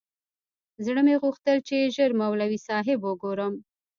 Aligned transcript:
زړه 0.85 1.01
مې 1.07 1.15
غوښتل 1.23 1.57
چې 1.67 1.91
ژر 1.95 2.11
مولوي 2.21 2.59
صاحب 2.67 2.99
وگورم. 3.03 3.53